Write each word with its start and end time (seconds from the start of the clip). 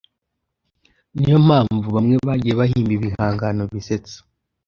Ni 1.13 1.23
yo 1.31 1.37
mpamvu 1.47 1.87
bamwe 1.95 2.15
bagiye 2.27 2.53
bahimba 2.59 2.91
ibihangano 2.97 3.63
bisetsa, 3.73 4.17